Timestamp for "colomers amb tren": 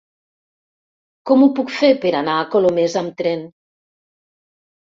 2.57-3.47